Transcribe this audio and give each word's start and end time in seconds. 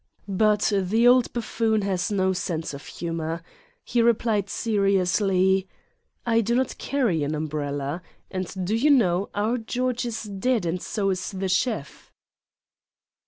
But 0.27 0.71
the 0.75 1.07
old 1.07 1.31
buffoon 1.31 1.83
has 1.83 2.11
no 2.11 2.33
sense 2.33 2.73
of 2.73 2.87
humor. 2.87 3.43
He 3.83 4.01
replied 4.01 4.49
seriously:" 4.49 5.67
I 6.25 6.41
do 6.41 6.55
not 6.55 6.79
carry 6.79 7.21
an 7.21 7.35
umbrella. 7.35 8.01
And 8.31 8.65
do 8.65 8.75
you 8.75 8.89
know, 8.89 9.29
our 9.35 9.59
George 9.59 10.03
is 10.07 10.23
dead 10.23 10.65
and 10.65 10.81
so 10.81 11.11
is 11.11 11.29
the 11.29 11.47
chef." 11.49 12.11